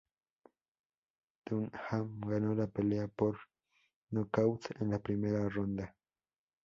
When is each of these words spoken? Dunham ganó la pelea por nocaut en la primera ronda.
Dunham 1.45 2.21
ganó 2.21 2.55
la 2.55 2.65
pelea 2.65 3.07
por 3.07 3.37
nocaut 4.09 4.63
en 4.81 4.89
la 4.89 4.97
primera 4.97 5.47
ronda. 5.47 5.95